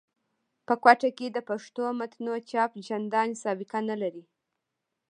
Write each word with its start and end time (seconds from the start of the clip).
په 0.67 0.73
کوټه 0.83 1.09
کښي 1.17 1.27
د 1.33 1.37
پښتو 1.49 1.83
متونو 1.99 2.33
چاپ 2.49 2.71
چندان 2.87 3.29
سابقه 3.43 3.79
نه 3.89 3.95
لري. 4.01 4.23